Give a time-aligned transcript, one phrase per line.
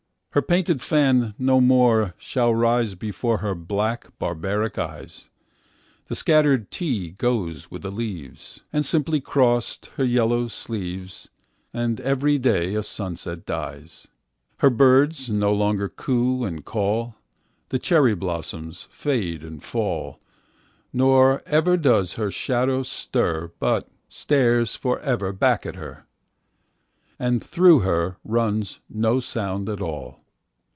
[0.33, 7.81] Her painted fan no more shall riseBefore her black barbaric eyes—The scattered tea goes with
[7.81, 8.63] the leaves.
[8.71, 11.27] And simply crossed her yellow sleeves;
[11.73, 14.07] And every day a sunset dies.
[14.59, 17.15] Her birds no longer coo and call,
[17.67, 20.21] The cherry blossoms fade and fall,
[20.93, 26.05] Nor ever does her shadow stir, But stares forever back at her,
[27.19, 30.19] And through her runs no sound at all.